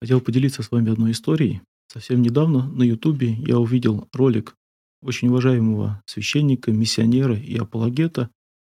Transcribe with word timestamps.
Хотел 0.00 0.20
поделиться 0.20 0.62
с 0.62 0.70
вами 0.70 0.90
одной 0.90 1.12
историей. 1.12 1.60
Совсем 1.92 2.22
недавно 2.22 2.68
на 2.68 2.82
Ютубе 2.82 3.32
я 3.32 3.58
увидел 3.58 4.08
ролик 4.12 4.54
очень 5.02 5.28
уважаемого 5.28 6.02
священника, 6.06 6.72
миссионера 6.72 7.36
и 7.36 7.56
апологета, 7.56 8.30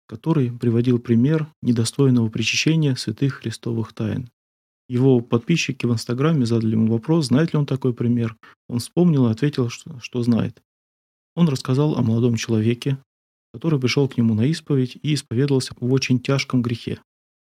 который 0.07 0.51
приводил 0.51 0.99
пример 0.99 1.47
недостойного 1.61 2.29
причащения 2.29 2.95
святых 2.95 3.35
христовых 3.35 3.93
тайн. 3.93 4.29
Его 4.89 5.19
подписчики 5.19 5.85
в 5.85 5.91
Инстаграме 5.91 6.45
задали 6.45 6.71
ему 6.71 6.87
вопрос, 6.87 7.27
знает 7.27 7.53
ли 7.53 7.59
он 7.59 7.65
такой 7.65 7.93
пример. 7.93 8.37
Он 8.69 8.79
вспомнил 8.79 9.27
и 9.27 9.31
ответил, 9.31 9.69
что, 9.69 9.99
что 9.99 10.23
знает. 10.23 10.61
Он 11.35 11.49
рассказал 11.49 11.95
о 11.95 12.01
молодом 12.01 12.35
человеке, 12.35 12.97
который 13.53 13.79
пришел 13.79 14.07
к 14.07 14.17
нему 14.17 14.33
на 14.33 14.45
исповедь 14.45 14.97
и 15.01 15.13
исповедовался 15.13 15.73
в 15.79 15.91
очень 15.91 16.19
тяжком 16.19 16.61
грехе. 16.61 16.99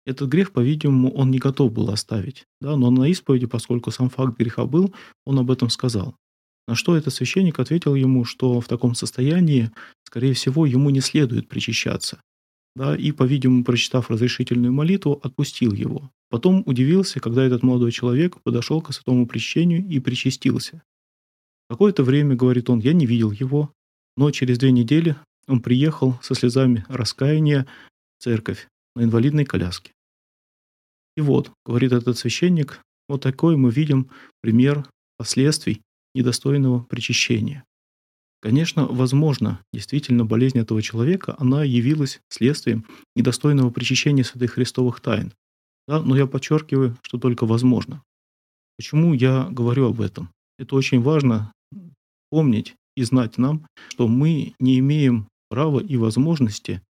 Этот 0.04 0.28
грех, 0.28 0.52
по-видимому, 0.52 1.12
он 1.12 1.30
не 1.30 1.38
готов 1.38 1.72
был 1.72 1.90
оставить. 1.90 2.46
Да? 2.60 2.76
Но 2.76 2.90
на 2.90 3.08
исповеди, 3.08 3.46
поскольку 3.46 3.90
сам 3.90 4.10
факт 4.10 4.36
греха 4.36 4.64
был, 4.64 4.92
он 5.24 5.38
об 5.38 5.50
этом 5.50 5.70
сказал. 5.70 6.16
На 6.66 6.74
что 6.74 6.96
этот 6.96 7.12
священник 7.12 7.58
ответил 7.58 7.94
ему, 7.94 8.24
что 8.24 8.60
в 8.60 8.68
таком 8.68 8.94
состоянии, 8.94 9.70
скорее 10.04 10.34
всего, 10.34 10.66
ему 10.66 10.90
не 10.90 11.00
следует 11.00 11.48
причащаться. 11.48 12.20
Да, 12.74 12.96
и, 12.96 13.12
по-видимому, 13.12 13.64
прочитав 13.64 14.10
разрешительную 14.10 14.72
молитву, 14.72 15.20
отпустил 15.22 15.72
его. 15.72 16.10
Потом 16.30 16.62
удивился, 16.64 17.20
когда 17.20 17.44
этот 17.44 17.62
молодой 17.62 17.92
человек 17.92 18.40
подошел 18.42 18.80
к 18.80 18.92
святому 18.92 19.26
причащению 19.26 19.86
и 19.86 20.00
причастился. 20.00 20.82
Какое-то 21.68 22.02
время, 22.02 22.34
говорит 22.34 22.70
он, 22.70 22.80
я 22.80 22.94
не 22.94 23.06
видел 23.06 23.30
его, 23.30 23.72
но 24.16 24.30
через 24.30 24.58
две 24.58 24.72
недели 24.72 25.16
он 25.46 25.60
приехал 25.60 26.18
со 26.22 26.34
слезами 26.34 26.84
раскаяния 26.88 27.66
в 28.18 28.22
церковь 28.22 28.68
на 28.94 29.02
инвалидной 29.02 29.44
коляске. 29.44 29.92
И 31.16 31.20
вот, 31.20 31.52
говорит 31.64 31.92
этот 31.92 32.18
священник, 32.18 32.80
вот 33.08 33.22
такой 33.22 33.56
мы 33.56 33.70
видим 33.70 34.10
пример 34.40 34.88
последствий 35.18 35.82
недостойного 36.14 36.80
причащения. 36.80 37.64
Конечно, 38.40 38.86
возможно, 38.86 39.60
действительно 39.72 40.24
болезнь 40.24 40.58
этого 40.58 40.82
человека, 40.82 41.36
она 41.38 41.62
явилась 41.62 42.20
следствием 42.28 42.84
недостойного 43.14 43.70
причащения 43.70 44.24
святых 44.24 44.52
христовых 44.52 45.00
тайн. 45.00 45.32
Да, 45.86 46.00
но 46.02 46.16
я 46.16 46.26
подчеркиваю, 46.26 46.96
что 47.02 47.18
только 47.18 47.46
возможно. 47.46 48.02
Почему 48.76 49.14
я 49.14 49.48
говорю 49.50 49.86
об 49.86 50.00
этом? 50.00 50.30
Это 50.58 50.74
очень 50.74 51.00
важно 51.00 51.52
помнить 52.30 52.74
и 52.96 53.04
знать 53.04 53.38
нам, 53.38 53.66
что 53.88 54.08
мы 54.08 54.54
не 54.58 54.78
имеем 54.80 55.28
права 55.48 55.80
и 55.80 55.96
возможности 55.96 56.82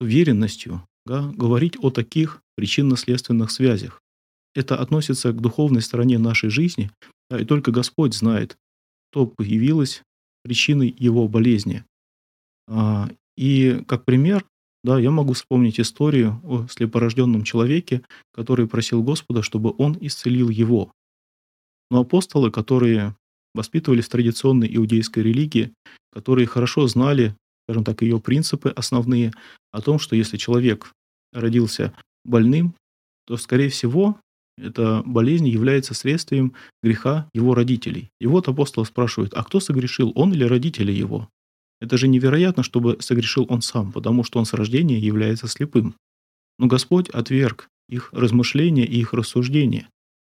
уверенностью 0.00 0.82
да, 1.08 1.32
говорить 1.34 1.76
о 1.80 1.90
таких 1.90 2.42
причинно-следственных 2.54 3.50
связях. 3.50 4.02
Это 4.54 4.76
относится 4.76 5.32
к 5.32 5.40
духовной 5.40 5.80
стороне 5.80 6.18
нашей 6.18 6.50
жизни, 6.50 6.90
да, 7.30 7.40
и 7.40 7.44
только 7.44 7.72
Господь 7.72 8.14
знает, 8.14 8.58
что 9.10 9.26
появилось 9.26 10.02
причиной 10.44 10.94
его 10.96 11.26
болезни. 11.26 11.84
А, 12.68 13.08
и 13.36 13.82
как 13.88 14.04
пример, 14.04 14.44
да, 14.84 14.98
я 14.98 15.10
могу 15.10 15.32
вспомнить 15.32 15.80
историю 15.80 16.40
о 16.44 16.66
слепорожденном 16.68 17.42
человеке, 17.42 18.02
который 18.32 18.68
просил 18.68 19.02
Господа, 19.02 19.42
чтобы 19.42 19.74
он 19.78 19.96
исцелил 20.00 20.50
его. 20.50 20.92
Но 21.90 22.00
апостолы, 22.00 22.50
которые 22.50 23.16
воспитывались 23.54 24.04
в 24.04 24.10
традиционной 24.10 24.74
иудейской 24.76 25.22
религии, 25.22 25.72
которые 26.12 26.46
хорошо 26.46 26.86
знали, 26.86 27.34
скажем 27.64 27.84
так, 27.84 28.02
ее 28.02 28.20
принципы 28.20 28.68
основные, 28.68 29.32
о 29.72 29.80
том, 29.80 29.98
что 29.98 30.14
если 30.14 30.36
человек 30.36 30.92
родился 31.32 31.92
больным, 32.24 32.74
то, 33.26 33.36
скорее 33.36 33.68
всего, 33.68 34.18
эта 34.56 35.02
болезнь 35.04 35.46
является 35.46 35.94
следствием 35.94 36.54
греха 36.82 37.28
его 37.32 37.54
родителей. 37.54 38.10
И 38.20 38.26
вот 38.26 38.48
апостол 38.48 38.84
спрашивает, 38.84 39.34
а 39.34 39.44
кто 39.44 39.60
согрешил, 39.60 40.12
он 40.14 40.32
или 40.32 40.44
родители 40.44 40.92
его? 40.92 41.28
Это 41.80 41.96
же 41.96 42.08
невероятно, 42.08 42.62
чтобы 42.62 42.96
согрешил 43.00 43.46
он 43.48 43.62
сам, 43.62 43.92
потому 43.92 44.24
что 44.24 44.38
он 44.38 44.46
с 44.46 44.52
рождения 44.52 44.98
является 44.98 45.46
слепым. 45.46 45.94
Но 46.58 46.66
Господь 46.66 47.08
отверг 47.10 47.68
их 47.88 48.10
размышления 48.12 48.84
и 48.84 48.98
их 48.98 49.12
рассуждения. 49.12 49.88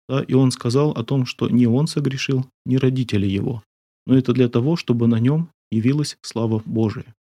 Да, 0.09 0.23
и 0.23 0.35
он 0.35 0.51
сказал 0.51 0.93
о 0.93 1.05
том, 1.05 1.27
что 1.27 1.49
не 1.49 1.67
он 1.67 1.87
согрешил, 1.87 2.47
не 2.65 2.79
родители 2.79 3.27
его. 3.27 3.63
Но 4.07 4.17
это 4.17 4.33
для 4.33 4.49
того, 4.49 4.77
чтобы 4.77 5.07
на 5.07 5.19
нем 5.19 5.51
явилась 5.71 6.17
слава 6.23 6.63
Божия. 6.65 7.15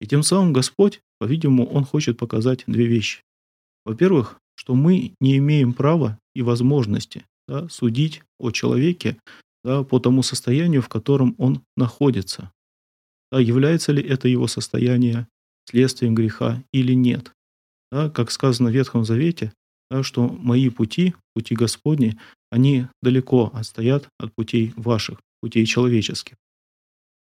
И 0.00 0.06
тем 0.06 0.22
самым 0.22 0.52
Господь, 0.52 1.00
по-видимому, 1.18 1.66
Он 1.66 1.84
хочет 1.84 2.18
показать 2.18 2.64
две 2.66 2.86
вещи. 2.86 3.22
Во-первых, 3.84 4.38
что 4.56 4.74
мы 4.74 5.12
не 5.20 5.38
имеем 5.38 5.72
права 5.72 6.18
и 6.34 6.42
возможности 6.42 7.24
да, 7.46 7.68
судить 7.68 8.22
о 8.38 8.50
человеке 8.50 9.16
да, 9.64 9.84
по 9.84 9.98
тому 10.00 10.22
состоянию, 10.22 10.82
в 10.82 10.88
котором 10.88 11.34
он 11.38 11.62
находится. 11.76 12.52
Да, 13.30 13.40
является 13.40 13.92
ли 13.92 14.02
это 14.02 14.28
его 14.28 14.46
состояние 14.46 15.28
следствием 15.68 16.14
греха 16.14 16.62
или 16.72 16.92
нет. 16.94 17.32
Да, 17.90 18.10
как 18.10 18.30
сказано 18.30 18.70
в 18.70 18.72
Ветхом 18.72 19.04
Завете, 19.04 19.52
да, 19.90 20.02
что 20.02 20.28
мои 20.28 20.68
пути, 20.70 21.14
пути 21.34 21.54
Господни, 21.54 22.18
они 22.50 22.86
далеко 23.02 23.50
отстоят 23.52 24.08
от 24.18 24.34
путей 24.34 24.72
ваших, 24.76 25.20
путей 25.40 25.66
человеческих. 25.66 26.36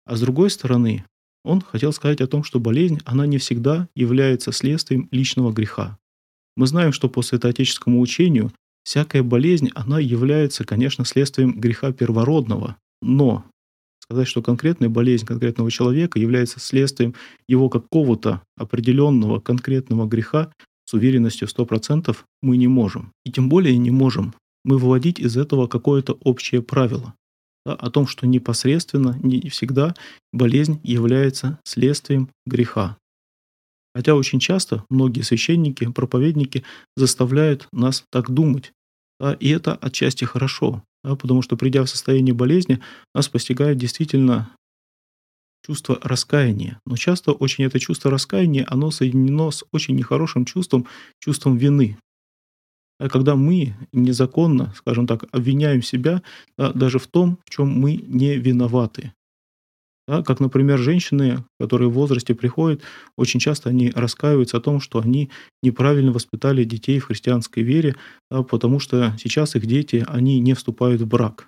А 0.05 0.15
с 0.15 0.21
другой 0.21 0.49
стороны, 0.49 1.05
он 1.45 1.61
хотел 1.61 1.93
сказать 1.93 2.21
о 2.21 2.27
том, 2.27 2.43
что 2.43 2.59
болезнь, 2.59 2.99
она 3.05 3.25
не 3.25 3.37
всегда 3.37 3.87
является 3.95 4.51
следствием 4.51 5.07
личного 5.11 5.53
греха. 5.53 5.97
Мы 6.57 6.67
знаем, 6.67 6.91
что 6.91 7.07
по 7.09 7.21
святоотеческому 7.21 7.99
учению 8.01 8.51
всякая 8.83 9.23
болезнь, 9.23 9.69
она 9.75 9.99
является, 9.99 10.65
конечно, 10.65 11.05
следствием 11.05 11.59
греха 11.59 11.91
первородного. 11.91 12.77
Но 13.01 13.45
сказать, 13.99 14.27
что 14.27 14.41
конкретная 14.41 14.89
болезнь 14.89 15.25
конкретного 15.25 15.69
человека 15.71 16.19
является 16.19 16.59
следствием 16.59 17.15
его 17.47 17.69
какого-то 17.69 18.41
определенного 18.57 19.39
конкретного 19.39 20.07
греха, 20.07 20.51
с 20.85 20.93
уверенностью 20.93 21.47
100% 21.47 22.15
мы 22.41 22.57
не 22.57 22.67
можем. 22.67 23.11
И 23.25 23.31
тем 23.31 23.49
более 23.49 23.77
не 23.77 23.91
можем 23.91 24.33
мы 24.63 24.77
выводить 24.77 25.19
из 25.19 25.37
этого 25.37 25.67
какое-то 25.67 26.17
общее 26.23 26.61
правило 26.61 27.13
да, 27.65 27.73
о 27.73 27.89
том, 27.89 28.07
что 28.07 28.27
непосредственно, 28.27 29.17
не 29.23 29.49
всегда 29.49 29.95
болезнь 30.31 30.79
является 30.83 31.59
следствием 31.63 32.29
греха. 32.45 32.97
Хотя 33.95 34.13
очень 34.15 34.39
часто 34.39 34.83
многие 34.89 35.21
священники, 35.21 35.89
проповедники 35.89 36.63
заставляют 36.97 37.67
нас 37.71 38.03
так 38.11 38.29
думать. 38.29 38.73
Да, 39.19 39.33
и 39.33 39.49
это 39.49 39.73
отчасти 39.75 40.25
хорошо, 40.25 40.83
да, 41.03 41.15
потому 41.15 41.41
что 41.41 41.55
придя 41.55 41.83
в 41.83 41.89
состояние 41.89 42.33
болезни, 42.33 42.81
нас 43.13 43.29
постигает 43.29 43.77
действительно 43.77 44.51
чувство 45.65 45.97
раскаяния. 46.03 46.79
Но 46.85 46.97
часто 46.97 47.31
очень 47.31 47.63
это 47.63 47.79
чувство 47.79 48.11
раскаяния, 48.11 48.65
оно 48.67 48.91
соединено 48.91 49.49
с 49.51 49.63
очень 49.71 49.95
нехорошим 49.95 50.45
чувством, 50.45 50.85
чувством 51.19 51.57
вины. 51.57 51.97
А 52.99 53.09
когда 53.09 53.35
мы 53.35 53.75
незаконно, 53.91 54.73
скажем 54.77 55.07
так, 55.07 55.25
обвиняем 55.31 55.81
себя 55.81 56.21
да, 56.57 56.71
даже 56.71 56.99
в 56.99 57.07
том, 57.07 57.39
в 57.45 57.49
чем 57.49 57.69
мы 57.69 57.95
не 57.95 58.37
виноваты. 58.37 59.13
Да, 60.07 60.21
как, 60.21 60.39
например, 60.39 60.77
женщины, 60.77 61.43
которые 61.59 61.89
в 61.89 61.93
возрасте 61.93 62.35
приходят, 62.35 62.81
очень 63.17 63.39
часто 63.39 63.69
они 63.69 63.89
раскаиваются 63.89 64.57
о 64.57 64.61
том, 64.61 64.79
что 64.79 64.99
они 64.99 65.31
неправильно 65.63 66.11
воспитали 66.11 66.63
детей 66.63 66.99
в 66.99 67.05
христианской 67.05 67.63
вере, 67.63 67.95
да, 68.29 68.43
потому 68.43 68.79
что 68.79 69.15
сейчас 69.17 69.55
их 69.55 69.65
дети, 69.65 70.05
они 70.07 70.39
не 70.39 70.53
вступают 70.53 71.01
в 71.01 71.07
брак. 71.07 71.47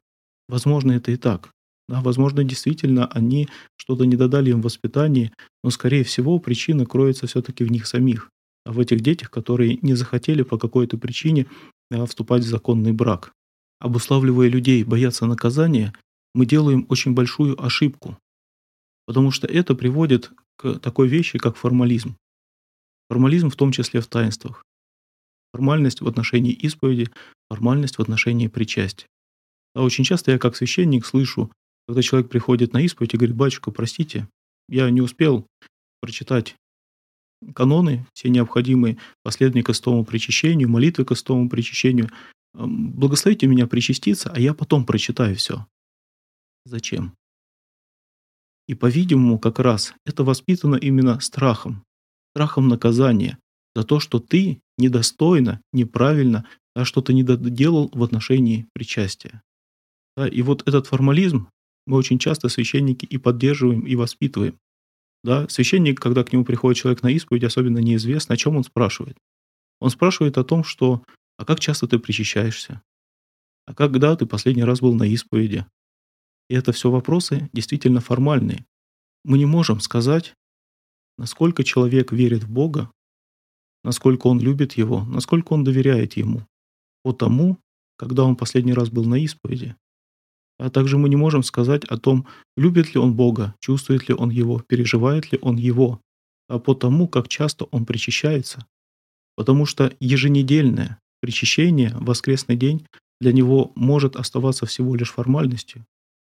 Возможно, 0.50 0.94
это 0.94 1.12
и 1.12 1.18
так. 1.18 1.52
Да, 1.88 2.02
возможно, 2.02 2.44
действительно, 2.44 3.07
они 3.07 3.47
что-то 3.78 4.06
не 4.06 4.16
додали 4.16 4.50
им 4.50 4.62
в 4.62 4.66
воспитании, 4.66 5.31
но, 5.63 5.69
скорее 5.69 6.03
всего, 6.03 6.40
причина 6.40 6.86
кроется 6.86 7.28
все-таки 7.28 7.63
в 7.63 7.72
них 7.72 7.86
самих 7.86 8.31
в 8.72 8.80
этих 8.80 9.02
детях, 9.02 9.32
которые 9.32 9.80
не 9.82 9.94
захотели 9.94 10.44
по 10.44 10.58
какой-то 10.58 10.98
причине 10.98 11.48
вступать 12.06 12.44
в 12.44 12.48
законный 12.48 12.92
брак. 12.92 13.32
Обуславливая 13.80 14.50
людей 14.50 14.84
бояться 14.84 15.25
наказания, 15.25 15.94
мы 16.34 16.46
делаем 16.46 16.86
очень 16.90 17.14
большую 17.14 17.64
ошибку, 17.64 18.18
потому 19.06 19.31
что 19.31 19.48
это 19.48 19.75
приводит 19.75 20.31
к 20.58 20.80
такой 20.80 21.08
вещи, 21.08 21.40
как 21.40 21.56
формализм. 21.56 22.16
Формализм 23.10 23.50
в 23.50 23.56
том 23.56 23.72
числе 23.72 24.02
в 24.02 24.08
таинствах. 24.08 24.64
Формальность 25.54 26.02
в 26.02 26.08
отношении 26.08 26.52
исповеди, 26.52 27.10
формальность 27.50 27.98
в 27.98 28.02
отношении 28.02 28.48
причастия. 28.48 29.06
А 29.75 29.84
очень 29.84 30.04
часто 30.04 30.31
я 30.31 30.40
как 30.40 30.56
священник 30.56 31.06
слышу, 31.06 31.52
когда 31.88 32.02
человек 32.02 32.30
приходит 32.30 32.74
на 32.74 32.81
исповедь 32.81 33.13
и 33.13 33.18
говорит, 33.18 33.36
батюшка, 33.36 33.72
простите, 33.72 34.28
я 34.68 34.90
не 34.90 35.02
успел 35.02 35.48
прочитать 36.02 36.56
каноны, 37.54 38.06
все 38.13 38.30
необходимые 38.30 38.98
последования 39.24 39.63
к 39.63 39.68
крестовому 39.68 40.06
причащению, 40.06 40.69
молитвы 40.69 41.06
к 41.06 41.10
крестовому 41.10 41.50
причащению. 41.50 42.10
Благословите 42.54 43.48
меня 43.48 43.68
причаститься, 43.68 44.31
а 44.34 44.39
я 44.39 44.54
потом 44.54 44.86
прочитаю 44.86 45.36
все. 45.36 45.66
Зачем? 46.66 47.13
И, 48.68 48.74
по-видимому, 48.74 49.39
как 49.39 49.60
раз 49.60 49.94
это 50.06 50.24
воспитано 50.24 50.75
именно 50.75 51.19
страхом, 51.19 51.84
страхом 52.34 52.68
наказания 52.68 53.38
за 53.75 53.84
то, 53.84 54.00
что 54.00 54.19
ты 54.19 54.60
недостойно, 54.78 55.62
неправильно 55.72 56.45
да, 56.75 56.86
что-то 56.86 57.13
не 57.13 57.24
доделал 57.24 57.89
в 57.94 58.04
отношении 58.04 58.68
причастия. 58.74 59.42
Да, 60.16 60.28
и 60.28 60.42
вот 60.42 60.68
этот 60.68 60.88
формализм 60.88 61.50
мы 61.86 61.98
очень 61.98 62.19
часто 62.19 62.50
священники 62.50 63.06
и 63.06 63.18
поддерживаем, 63.18 63.81
и 63.81 63.95
воспитываем. 63.95 64.60
Да, 65.24 65.48
священник, 65.50 66.00
когда 66.00 66.24
к 66.24 66.31
нему 66.31 66.46
приходит 66.46 66.80
человек 66.80 67.04
на 67.04 67.10
исповедь, 67.10 67.44
особенно 67.44 67.80
неизвестно, 67.80 68.36
о 68.36 68.38
чем 68.38 68.56
он 68.56 68.64
спрашивает. 68.64 69.18
Он 69.80 69.90
спрашивает 69.90 70.38
о 70.38 70.44
том, 70.44 70.64
что 70.64 71.04
«А 71.38 71.46
как 71.46 71.60
часто 71.60 71.88
ты 71.88 72.00
причащаешься? 72.00 72.81
А 73.66 73.74
когда 73.74 74.16
ты 74.16 74.25
последний 74.25 74.64
раз 74.64 74.80
был 74.80 74.94
на 74.94 75.04
исповеди?» 75.04 75.66
И 76.50 76.56
это 76.56 76.72
все 76.72 76.90
вопросы 76.90 77.50
действительно 77.54 78.00
формальные. 78.00 78.66
Мы 79.24 79.38
не 79.38 79.46
можем 79.46 79.81
сказать, 79.81 80.34
насколько 81.18 81.63
человек 81.63 82.12
верит 82.12 82.44
в 82.44 82.50
Бога, 82.50 82.90
насколько 83.84 84.28
он 84.28 84.40
любит 84.40 84.74
Его, 84.74 85.04
насколько 85.04 85.54
он 85.54 85.63
доверяет 85.63 86.13
Ему, 86.13 86.48
по 87.04 87.12
тому, 87.12 87.58
когда 87.98 88.24
он 88.24 88.36
последний 88.36 88.74
раз 88.74 88.90
был 88.90 89.06
на 89.06 89.16
исповеди. 89.16 89.75
А 90.59 90.69
также 90.69 90.98
мы 90.98 91.09
не 91.09 91.15
можем 91.15 91.44
сказать 91.44 91.86
о 91.86 91.98
том, 91.98 92.25
любит 92.56 92.94
ли 92.94 93.00
он 93.00 93.13
Бога, 93.13 93.54
чувствует 93.59 94.09
ли 94.09 94.15
он 94.15 94.30
Его, 94.30 94.59
переживает 94.59 95.31
ли 95.31 95.38
он 95.42 95.57
Его, 95.57 96.01
а 96.50 96.59
по 96.59 96.74
тому, 96.74 97.07
как 97.07 97.27
часто 97.27 97.65
он 97.65 97.86
причащается. 97.86 98.65
Потому 99.36 99.65
что 99.65 99.94
еженедельное 100.00 101.00
причащение 101.21 101.89
в 101.89 102.06
воскресный 102.06 102.56
день 102.56 102.86
для 103.19 103.33
него 103.33 103.71
может 103.75 104.15
оставаться 104.15 104.65
всего 104.65 104.95
лишь 104.95 105.12
формальностью, 105.12 105.86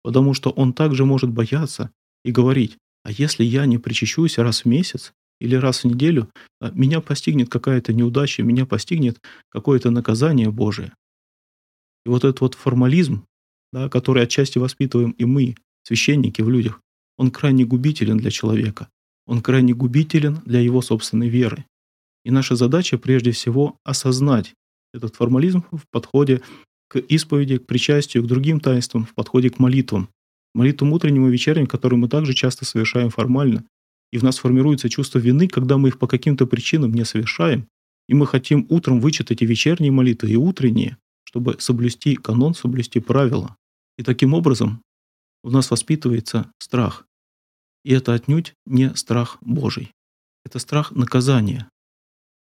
потому 0.03 0.35
что 0.35 0.51
он 0.51 0.73
также 0.73 1.05
может 1.05 1.31
бояться 1.31 1.91
и 2.25 2.31
говорить, 2.31 2.79
а 3.05 3.11
если 3.11 3.45
я 3.45 3.67
не 3.67 3.79
причащусь 3.79 4.39
раз 4.39 4.65
в 4.65 4.67
месяц 4.67 5.13
или 5.41 5.57
раз 5.57 5.83
в 5.83 5.87
неделю, 5.87 6.29
а 6.61 6.71
меня 6.71 7.01
постигнет 7.01 7.49
какая-то 7.49 7.93
неудача, 7.93 8.43
меня 8.43 8.67
постигнет 8.67 9.19
какое-то 9.49 9.91
наказание 9.91 10.51
Божие. 10.51 10.93
И 12.05 12.09
вот 12.09 12.25
этот 12.25 12.41
вот 12.41 12.55
формализм, 12.55 13.25
да, 13.73 13.89
который 13.89 14.23
отчасти 14.23 14.59
воспитываем 14.59 15.13
и 15.13 15.25
мы, 15.25 15.55
священники 15.83 16.43
в 16.43 16.51
людях, 16.51 16.81
он 17.17 17.31
крайне 17.31 17.65
губителен 17.65 18.19
для 18.19 18.31
человека. 18.31 18.89
Он 19.27 19.41
крайне 19.41 19.75
губителен 19.75 20.41
для 20.45 20.61
его 20.61 20.83
собственной 20.83 21.29
веры. 21.29 21.65
И 22.25 22.31
наша 22.31 22.57
задача 22.57 22.99
прежде 22.99 23.33
всего 23.33 23.77
осознать 23.85 24.55
этот 24.93 25.17
формализм 25.17 25.65
в 25.71 25.83
подходе 25.91 26.43
к 26.89 26.99
исповеди, 26.99 27.59
к 27.59 27.67
причастию, 27.67 28.23
к 28.23 28.27
другим 28.27 28.61
таинствам, 28.61 29.05
в 29.05 29.15
подходе 29.15 29.51
к 29.51 29.59
молитвам. 29.59 30.09
Молитвам 30.55 30.93
утренним 30.93 31.27
и 31.27 31.31
вечерним, 31.31 31.67
которые 31.67 31.99
мы 31.99 32.09
также 32.09 32.35
часто 32.35 32.65
совершаем 32.65 33.11
формально. 33.11 33.65
И 34.13 34.19
в 34.19 34.23
нас 34.23 34.39
формируется 34.39 34.91
чувство 34.91 35.19
вины, 35.19 35.49
когда 35.49 35.79
мы 35.79 35.89
их 35.89 35.99
по 35.99 36.07
каким-то 36.07 36.47
причинам 36.47 36.93
не 36.93 37.05
совершаем, 37.05 37.67
и 38.09 38.15
мы 38.15 38.27
хотим 38.27 38.67
утром 38.69 39.01
вычитать 39.01 39.41
и 39.41 39.47
вечерние 39.47 39.91
молитвы, 39.91 40.31
и 40.31 40.37
утренние, 40.37 40.99
чтобы 41.25 41.57
соблюсти 41.59 42.17
канон, 42.17 42.55
соблюсти 42.55 43.01
правила. 43.01 43.57
И 43.99 44.03
таким 44.03 44.35
образом 44.35 44.83
у 45.45 45.51
нас 45.51 45.71
воспитывается 45.71 46.51
страх. 46.59 47.07
И 47.85 47.93
это 47.93 48.15
отнюдь 48.15 48.55
не 48.65 48.95
страх 48.95 49.39
Божий. 49.41 49.93
Это 50.45 50.59
страх 50.59 50.93
наказания. 50.93 51.69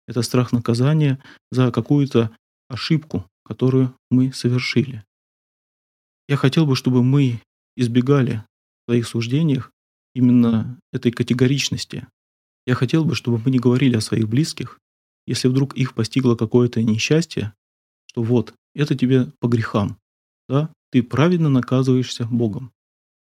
Это 0.07 0.21
страх 0.21 0.51
наказания 0.51 1.21
за 1.51 1.71
какую-то 1.71 2.35
ошибку, 2.67 3.25
которую 3.43 3.95
мы 4.09 4.33
совершили. 4.33 5.03
Я 6.27 6.35
хотел 6.35 6.65
бы, 6.65 6.75
чтобы 6.75 7.03
мы 7.03 7.41
избегали 7.75 8.43
в 8.85 8.91
своих 8.91 9.07
суждениях 9.07 9.71
именно 10.13 10.79
этой 10.91 11.11
категоричности. 11.11 12.07
Я 12.65 12.75
хотел 12.75 13.05
бы, 13.05 13.15
чтобы 13.15 13.39
мы 13.39 13.51
не 13.51 13.59
говорили 13.59 13.95
о 13.95 14.01
своих 14.01 14.27
близких, 14.27 14.79
если 15.25 15.47
вдруг 15.47 15.75
их 15.75 15.93
постигло 15.93 16.35
какое-то 16.35 16.81
несчастье, 16.81 17.53
что 18.07 18.23
вот, 18.23 18.53
это 18.73 18.95
тебе 18.95 19.31
по 19.39 19.47
грехам, 19.47 19.97
да, 20.47 20.71
ты 20.91 21.03
праведно 21.03 21.49
наказываешься 21.49 22.25
Богом. 22.25 22.71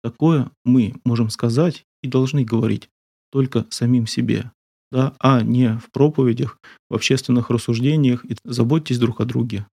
Такое 0.04 0.52
мы 0.64 0.94
можем 1.04 1.30
сказать 1.30 1.86
и 2.04 2.08
должны 2.08 2.44
говорить 2.44 2.90
только 3.32 3.66
самим 3.70 4.08
себе, 4.08 4.52
да, 4.92 5.16
а 5.20 5.42
не 5.42 5.78
в 5.78 5.92
проповедях, 5.92 6.60
в 6.90 6.96
общественных 6.96 7.50
рассуждениях. 7.50 8.24
И 8.26 8.36
заботьтесь 8.46 9.00
друг 9.00 9.20
о 9.20 9.26
друге. 9.26 9.68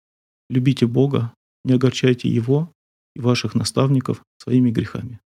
Любите 0.48 0.86
Бога, 0.86 1.32
не 1.64 1.74
огорчайте 1.74 2.28
Его 2.28 2.72
и 3.14 3.20
ваших 3.20 3.54
наставников 3.54 4.22
своими 4.38 4.70
грехами. 4.70 5.20